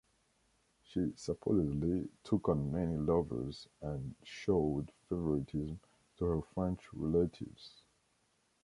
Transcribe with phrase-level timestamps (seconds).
[0.81, 5.79] She supposedly took on many lovers and showed favouritism
[6.17, 7.83] to her French relatives.